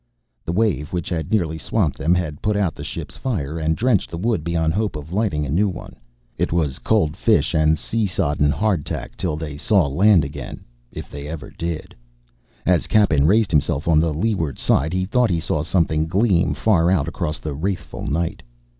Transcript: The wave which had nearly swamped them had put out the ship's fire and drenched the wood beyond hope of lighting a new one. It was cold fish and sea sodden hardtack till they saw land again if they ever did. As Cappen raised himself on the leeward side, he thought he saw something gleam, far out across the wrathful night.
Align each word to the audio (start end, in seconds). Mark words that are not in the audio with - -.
The 0.45 0.51
wave 0.51 0.91
which 0.93 1.09
had 1.09 1.31
nearly 1.31 1.59
swamped 1.59 1.99
them 1.99 2.15
had 2.15 2.41
put 2.41 2.57
out 2.57 2.73
the 2.73 2.83
ship's 2.83 3.15
fire 3.17 3.59
and 3.59 3.77
drenched 3.77 4.09
the 4.09 4.17
wood 4.17 4.43
beyond 4.43 4.73
hope 4.73 4.95
of 4.95 5.13
lighting 5.13 5.45
a 5.45 5.51
new 5.51 5.69
one. 5.69 5.95
It 6.39 6.51
was 6.51 6.79
cold 6.79 7.15
fish 7.15 7.53
and 7.53 7.77
sea 7.77 8.07
sodden 8.07 8.49
hardtack 8.49 9.15
till 9.15 9.37
they 9.37 9.57
saw 9.57 9.85
land 9.85 10.25
again 10.25 10.61
if 10.91 11.07
they 11.07 11.27
ever 11.27 11.51
did. 11.51 11.93
As 12.65 12.87
Cappen 12.87 13.27
raised 13.27 13.51
himself 13.51 13.87
on 13.87 13.99
the 13.99 14.11
leeward 14.11 14.57
side, 14.57 14.91
he 14.91 15.05
thought 15.05 15.29
he 15.29 15.39
saw 15.39 15.61
something 15.61 16.07
gleam, 16.07 16.55
far 16.55 16.89
out 16.89 17.07
across 17.07 17.37
the 17.37 17.53
wrathful 17.53 18.07
night. 18.07 18.41